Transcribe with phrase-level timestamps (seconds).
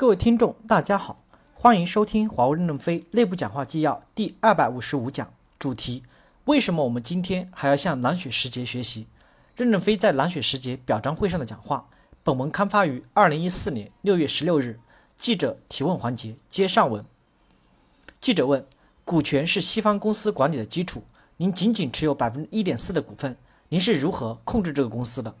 [0.00, 5.28] 各位听众，大家好，欢迎收听华为任正非内部讲话纪要第二百五十五讲，
[5.58, 6.04] 主题：
[6.44, 9.08] 为什么我们今天还要向蓝雪时节学习？
[9.56, 11.88] 任正非在蓝雪时节表彰会上的讲话。
[12.22, 14.78] 本文刊发于二零一四年六月十六日。
[15.16, 17.04] 记者提问环节接上文。
[18.20, 18.64] 记者问：
[19.04, 21.02] 股权是西方公司管理的基础，
[21.38, 23.36] 您仅仅持有百分之一点四的股份，
[23.70, 25.34] 您是如何控制这个公司的？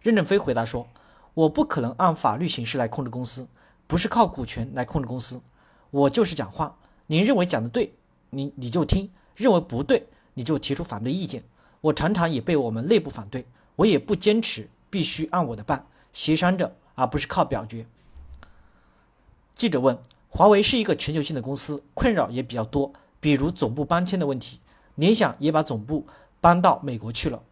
[0.00, 0.86] 任正非回答说：
[1.34, 3.48] 我不可能按法律形式来控制公司。
[3.86, 5.40] 不是靠股权来控制公司，
[5.90, 6.76] 我就是讲话。
[7.06, 7.94] 您认为讲的对，
[8.30, 11.44] 你你就听；认为不对，你就提出反对意见。
[11.82, 17.86] 我常常也被我们内部反对，我也不坚持必须按我的办，协商着，而不是靠表决。
[19.54, 19.98] 记者问：
[20.30, 24.60] 华为是一个全球性的公司，困扰也比较多，比如总部搬迁的问题。
[24.94, 26.06] 联想也把总部
[26.40, 27.42] 搬到美国去了。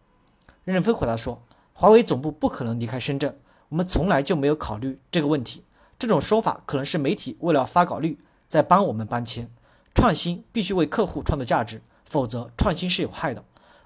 [0.63, 1.41] 任正非回答说：
[1.73, 3.37] 华为总部不可能离开深圳，
[3.69, 5.63] 我们从来就没有考虑这个问题。
[6.03, 9.49] 这种说法可能是媒体为了发稿率在帮我们搬迁。
[9.95, 13.41] 创新必须为客户创造价值，否则创新是有害的。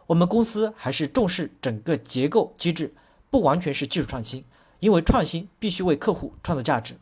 [0.07, 2.95] 我们公司还是重视整个结构机制，
[3.29, 4.43] 不完全是技术创新，
[4.79, 6.95] 因为创新必须为客户创造价值。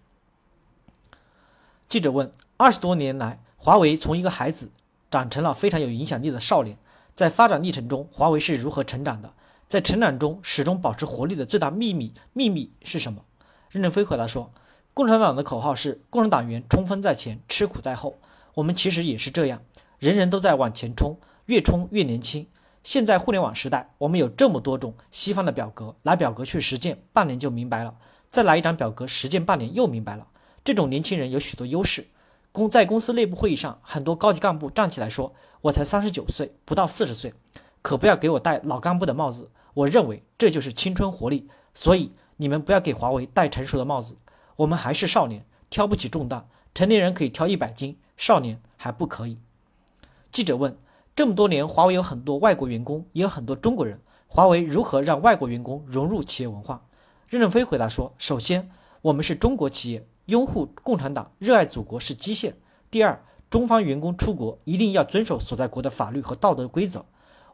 [1.88, 4.72] 记者问：二十多年来，华为从一个孩子
[5.10, 6.78] 长成了非常有影响力的少年，
[7.14, 9.32] 在发展历程中，华为是如何成长的？
[9.70, 13.24] 在成长中始终保持活力的最大秘密秘密是什么？
[13.70, 14.52] 任正非回答说。
[14.96, 18.18] 共产党的口号是“共产党员冲锋在前，吃苦在后”。
[18.56, 19.62] 我们其实也是这样，
[20.00, 22.48] 人人都在往前冲，越冲越年轻。
[22.82, 27.94] 现在互联网时代，我们有这么多种西方的表格，拿表格去实践，半年就明白了；
[28.30, 30.26] 再拿一张表格实践半年又明白了。
[30.64, 32.08] 这种年轻人有许多优势。
[32.54, 37.34] 公在公司内部会议上，很多高级干部站起来说：“我才三十九岁，不到四十岁，
[37.82, 41.50] 可不要给我戴老干部的帽子。”我认为这就是青春活力。
[41.74, 44.16] 所以你们不要给华为戴成熟的帽子。
[44.58, 46.48] 我们还是少年，挑不起重担。
[46.74, 49.38] 成年人可以挑一百斤，少年还不可以。
[50.32, 50.78] 记者问：
[51.16, 56.86] 这么多年，华为有很多外国员工，也有很多中国人，华为如何让外国员工融入企业文化？
[57.28, 58.70] 任正非回答说：首先，
[59.02, 62.56] 我们是中国企业，拥护共产党，热爱祖国是基线。
[62.92, 67.06] 第二，中方员工出国一定要遵守所在国的法律和道德规则。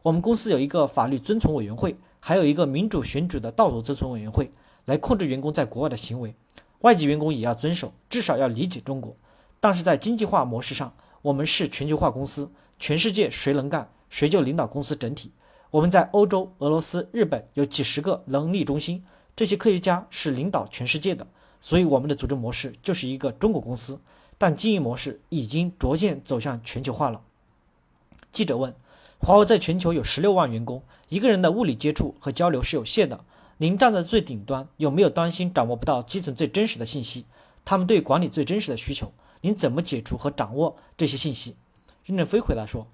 [0.02, 4.52] 我们公司有一个法律遵从委员会，还有一个民主选举的道德遵从委员会，
[4.84, 6.34] 来控制员工在国外的行为。
[6.82, 9.16] 外籍员工也要遵守，至少要理解中国。
[9.58, 15.32] 但是在经济化模式上，我们是全球化公司，全世界谁能干，谁就领导公司整体。
[15.70, 19.04] 我们在欧洲、俄罗斯、日本有几十个能力中心，
[19.34, 21.26] 这些科学家是领导全世界的。
[21.60, 24.00] 所以我们的组织模式就是一个中国公司，
[24.36, 27.20] 但经营模式已经逐渐走向全球化了。
[28.32, 28.74] 记者问：
[29.18, 33.24] 华为在全球有十六万员工，一个人的物理接触和交流是有限的。
[33.62, 37.26] 您站在最顶端，有没有担心掌握不到基层最真实的信息？
[37.64, 39.12] 他们对管理最真实的需求，
[39.42, 41.54] 您怎么解除和掌握这些信息？
[42.04, 42.88] 任正非回答说：“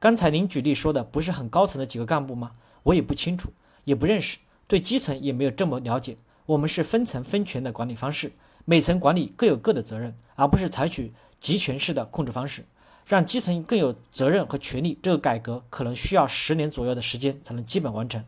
[0.00, 2.52] 刚才您举例说的不是很高层的几个干部吗？
[2.84, 3.52] 我也不清楚，
[3.84, 6.16] 也不认识，对基层也没有这么了解。
[6.46, 8.32] 我们是分层分权的管理方式，
[8.64, 12.64] 每层管理各有各的责任，而不是采取集权式的控制方式，
[13.04, 14.98] 让基层更有责任和权利。
[15.02, 18.24] 这个改革可能需要十年左右的时间才能基本完成。”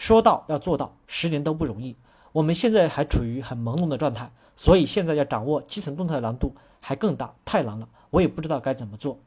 [0.00, 1.94] 说到要做到，十年都不容易。
[2.32, 7.86] 我们现在还处于很朦胧的状态，所以现在要掌握基层动态的难度还更大，太难了。
[8.08, 9.18] 我也不知道该怎么做。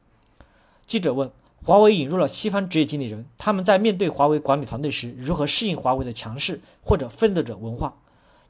[0.84, 1.30] 记者问：
[1.64, 7.94] 华为引入了西方职业经理人，他们在面对华为管理团队时，如何适应华为的强势或者奋斗者文化？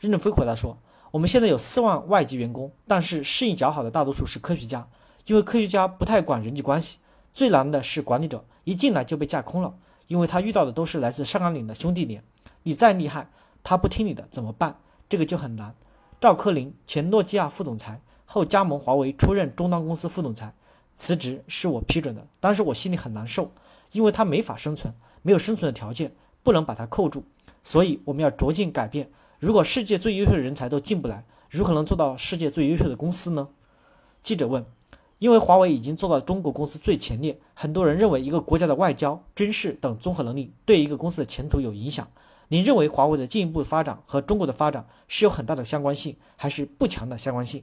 [0.00, 0.78] 任正非回答说：
[1.10, 4.88] 我们现在有四万外籍员工，但是适应较好的大多数是科学家，
[5.26, 7.00] 因为科学家不太管人际关系。
[7.34, 9.74] 最难的是管理者，一进来就被架空了。
[10.06, 12.22] 因为他遇到的都是来自上甘岭的兄弟连，
[12.62, 13.28] 你再厉害，
[13.62, 14.78] 他不听你的怎么办？
[15.08, 15.74] 这个就很难。
[16.20, 20.54] 赵科林，前诺基亚副总裁，后加盟华为，出任中端公司副总裁，
[20.96, 22.26] 辞职是我批准的。
[22.40, 23.50] 当时我心里很难受，
[23.92, 26.12] 因为他没法生存，没有生存的条件，
[26.42, 27.24] 不能把他扣住。
[27.62, 29.10] 所以我们要着劲改变。
[29.38, 33.48] 如果世界最优秀的人才都进不来，如何能做到世界最优秀的公司呢？
[34.22, 34.64] 记者问。
[35.24, 42.06] 因为华为已经做到中国公司最前列，很多人认为一个国家的外交、军事等综合能力对一个公司的前途有影响。
[42.48, 47.62] 您认为华为的进一步发展和中国的发展是有很大的相关性，还是不强的相关性？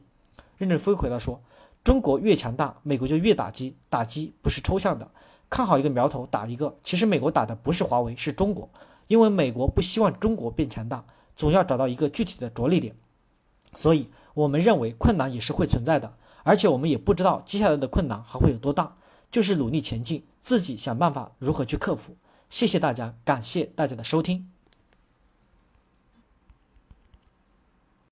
[0.58, 1.40] 任正非回答说
[1.86, 5.08] ：“中国越强大，美国就越打击，打击不是抽象的，
[5.48, 6.76] 看好一个苗头打一个。
[6.84, 8.68] 其实美国打的不是华为，是中国，
[9.08, 11.06] 因为美国不希望中国变强大，
[11.36, 12.96] 总要找到一个具体的着力点。
[13.74, 16.12] 所以，我们认为困难也是会存在的。”
[16.44, 18.96] 而且我们也不知道接下来的困难还会有多大，
[19.30, 22.16] 就是努力前进，自己想办法如何去克服。
[22.50, 24.50] 谢谢大家，感谢大家的收听。